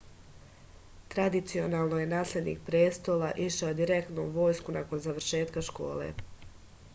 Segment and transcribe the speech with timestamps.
[1.15, 6.11] tradicionalno je naslednik prestola išao direktno u vojsku nakon završetka škole